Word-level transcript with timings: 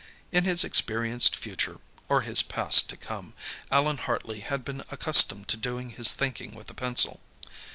In 0.31 0.45
his 0.45 0.63
experienced 0.63 1.35
future 1.35 1.77
or 2.09 2.21
his 2.23 2.41
past 2.41 2.89
to 2.89 2.97
come 2.97 3.35
Allan 3.71 3.97
Hartley 3.97 4.39
had 4.39 4.65
been 4.65 4.81
accustomed 4.89 5.47
to 5.49 5.57
doing 5.57 5.91
his 5.91 6.13
thinking 6.15 6.55
with 6.55 6.71
a 6.71 6.73
pencil. 6.73 7.19